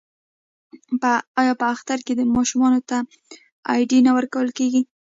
[1.39, 2.97] آیا په اختر کې ماشومانو ته
[3.73, 4.81] ایډي نه ورکول کیږي؟